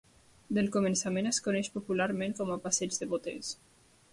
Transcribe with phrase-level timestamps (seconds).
[0.57, 3.53] Del començament es coneix popularment com a Passeig de Boters.